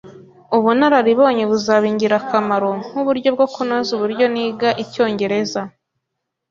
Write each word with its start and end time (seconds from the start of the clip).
Ubunararibonye 0.57 1.43
buzaba 1.51 1.85
ingirakamaro 1.91 2.71
nkuburyo 2.85 3.29
bwo 3.35 3.47
kunoza 3.53 3.89
uburyo 3.97 4.25
niga 4.35 4.69
icyongereza 4.83 5.61